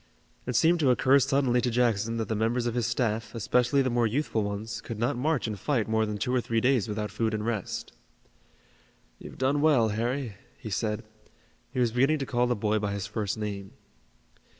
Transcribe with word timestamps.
It 0.47 0.55
seemed 0.55 0.79
to 0.79 0.89
occur 0.89 1.19
suddenly 1.19 1.61
to 1.61 1.69
Jackson 1.69 2.17
that 2.17 2.27
the 2.27 2.35
members 2.35 2.65
of 2.65 2.73
his 2.73 2.87
staff, 2.87 3.35
especially 3.35 3.83
the 3.83 3.91
more 3.91 4.07
youthful 4.07 4.41
ones, 4.41 4.81
could 4.81 4.97
not 4.97 5.15
march 5.15 5.45
and 5.45 5.59
fight 5.59 5.87
more 5.87 6.07
than 6.07 6.17
two 6.17 6.33
or 6.33 6.41
three 6.41 6.59
days 6.59 6.87
without 6.87 7.11
food 7.11 7.35
and 7.35 7.45
rest. 7.45 7.93
"You've 9.19 9.37
done 9.37 9.61
well, 9.61 9.89
Harry," 9.89 10.37
he 10.57 10.71
said 10.71 11.03
he 11.71 11.79
was 11.79 11.91
beginning 11.91 12.17
to 12.17 12.25
call 12.25 12.47
the 12.47 12.55
boy 12.55 12.79
by 12.79 12.93
his 12.93 13.05
first 13.05 13.37
name. 13.37 13.73